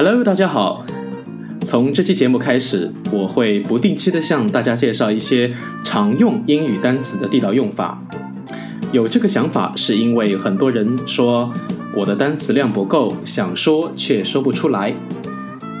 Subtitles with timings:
[0.00, 0.86] Hello，大家好。
[1.66, 5.52] 从这期节目开始，我会不定期的向大家介绍一些
[5.82, 8.00] 常用英语单词的地道用法。
[8.92, 11.52] 有这个想法，是因为很多人说
[11.96, 14.94] 我的单词量不够，想说却说不出来。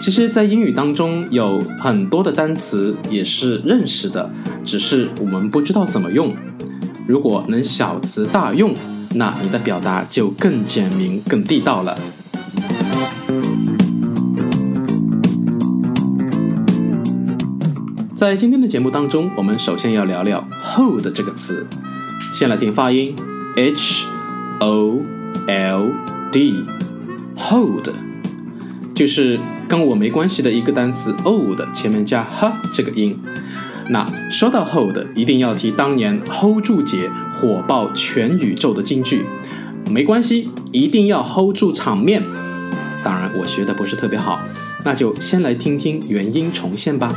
[0.00, 4.28] 其实，在英语当中有很多的单词也是认识的，
[4.64, 6.34] 只是我们不知道怎么用。
[7.06, 8.74] 如果能小词大用，
[9.14, 11.96] 那你的表达就更简明、更地道了。
[18.18, 21.64] 在今天的节目当中，我们首先要聊聊 hold 这个词。
[22.34, 23.14] 先来听发音
[23.54, 24.04] ，h
[24.58, 25.00] o
[25.46, 25.88] l
[26.32, 27.88] d，hold，
[28.92, 33.16] 就是跟我没关系的一个单词 old 前面加 h 这个音。
[33.90, 39.24] 那说到 hold，一定要提当年 hold 住节火爆全宇宙的金句。
[39.88, 42.20] 没关系，一定要 hold 住场面。
[43.04, 44.40] 当然，我学的不是特别好，
[44.84, 47.14] 那就先来听听原音重现吧。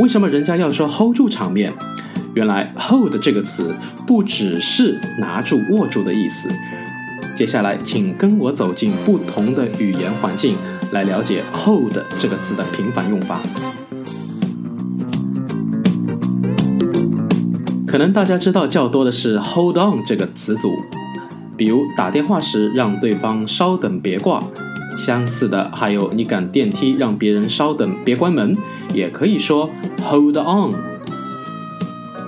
[0.00, 1.70] 为什么人家要说 hold 住场面？
[2.32, 3.74] 原来 hold 这个词
[4.06, 6.48] 不只是拿住、握住的意思。
[7.36, 10.56] 接下来，请跟我走进不同的语言环境，
[10.90, 13.42] 来了解 hold 这个词的频繁用法。
[17.86, 20.72] 可能大家知道较多的是 hold on 这个词组，
[21.58, 24.42] 比如打电话时让对方稍等别挂。
[24.98, 28.54] 相似的还有你赶电梯让别人稍等别关门，
[28.92, 30.74] 也可以说 hold on。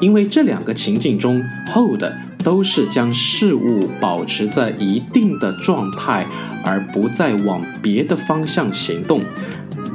[0.01, 1.43] 因为这两个情境中
[1.73, 2.03] hold
[2.43, 6.27] 都是将事物保持在一定的状态，
[6.65, 9.21] 而不再往别的方向行动，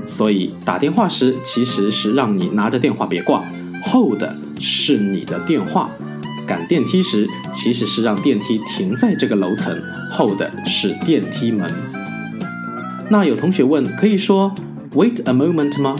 [0.06, 3.44] 所以打电话时其实是让你拿着电话别挂
[3.84, 4.24] ，hold
[4.62, 5.90] 是你的电话；
[6.48, 9.78] 赶电梯时其实是让电梯停在这个楼层
[10.14, 11.70] ，hold 是电梯门。
[13.10, 14.56] 那有同学问，可以说
[14.94, 15.98] wait a moment 吗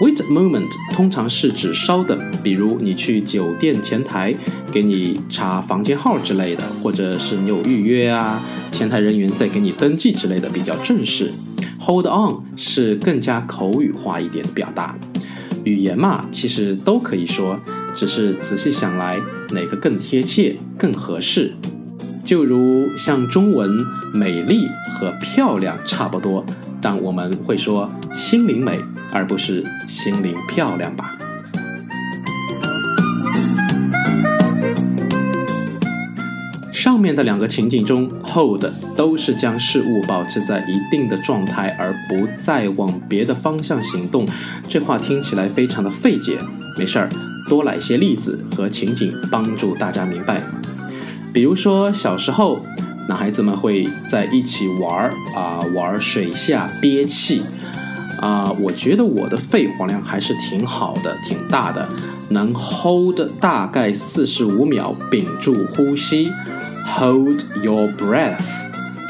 [0.00, 4.34] ？wait a moment 通常是指稍等，比如你去酒店前台
[4.72, 11.30] 给你查房间号之类的，或者是你有预约啊，前台人员在给你登记之类的，比较正式。
[11.80, 14.96] hold on 是更加口语化一点的表达。
[15.64, 17.58] 语言嘛，其实都可以说，
[17.94, 19.18] 只是仔细想来，
[19.52, 21.52] 哪个更贴切、更合适？
[22.24, 23.70] 就如像中文
[24.14, 26.44] 美丽和漂亮差不多，
[26.80, 28.78] 但我们会说心灵美，
[29.14, 31.16] 而不是心灵漂亮吧。
[36.72, 38.62] 上面的两个情景中，hold
[38.94, 44.26] 都是将事物保持在一定的状态，而不再往别的方向行动。
[44.68, 46.36] 这话听起来非常的费解，
[46.78, 47.08] 没事儿，
[47.48, 50.42] 多来些例子和情景，帮助大家明白。
[51.32, 52.60] 比如说小时候，
[53.08, 57.42] 男孩子们会在一起玩儿啊，玩水下憋气
[58.20, 58.50] 啊。
[58.60, 61.88] 我觉得我的肺活量还是挺好的，挺大的，
[62.30, 66.30] 能 hold 大概四十五秒，屏住呼吸。
[66.96, 68.44] Hold your breath，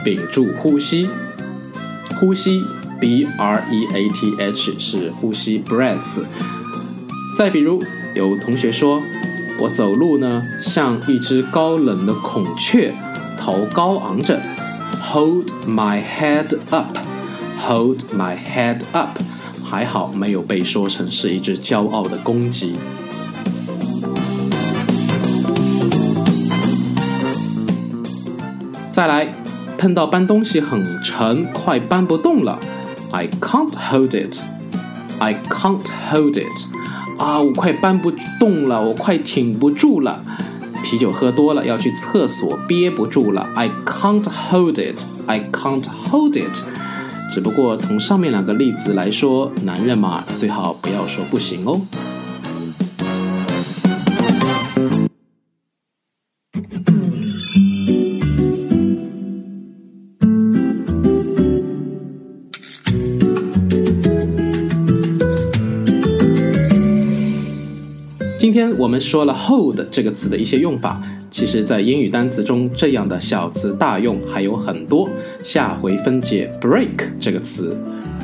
[0.05, 1.09] 屏住呼吸。
[2.21, 2.63] 呼吸
[3.01, 6.25] ，b r e a t h 是呼吸，breath。
[7.37, 7.83] 再比如，
[8.15, 9.03] 有同学说，
[9.61, 12.95] 我走路呢像一只高冷的孔雀，
[13.39, 14.41] 头高昂着。
[15.13, 16.97] Hold my head up
[17.67, 19.19] Hold my head up。
[19.65, 22.75] 还好没有被说成是一只骄傲的公鸡。
[28.91, 29.35] 再来，
[29.79, 32.59] 碰到搬东西很沉，快搬不动了。
[33.11, 34.39] I can't hold it.
[35.19, 36.67] I can't hold it.
[37.19, 40.23] 啊，我快搬不动了，我快挺不住了。
[40.85, 43.49] 啤酒喝多了要去厕所，憋不住了。
[43.55, 45.01] I can't hold it.
[45.27, 46.63] I can't hold it.
[47.35, 51.81] 只不过从上面两个例子来说，男人嘛，最好不要说不行哦。
[68.39, 71.03] 今天我们说了 hold 这个词的一些用法，
[71.37, 75.11] 其实，在英语单词中，这样的小词大用还有很多。
[75.43, 77.77] 下回分解 break 这个词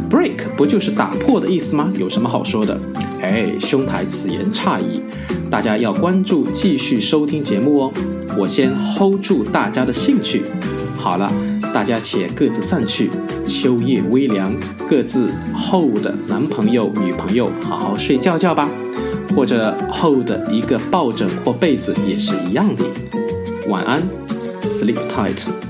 [0.09, 1.93] break 不就是打破的意思吗？
[1.99, 2.79] 有什么好说的？
[3.21, 5.01] 哎，兄台此言差矣，
[5.51, 7.93] 大家要关注，继续收听节目哦。
[8.39, 10.45] 我先 hold 住大家的兴趣。
[10.97, 11.29] 好了，
[11.75, 13.11] 大家且各自散去。
[13.45, 14.55] 秋夜微凉，
[14.89, 18.71] 各自 hold 男朋友、女朋友，好好睡觉觉吧。
[19.35, 22.85] 或者 hold 一个抱枕或被子也是一样的。
[23.69, 24.03] 晚安
[24.63, 25.70] ，sleep tight。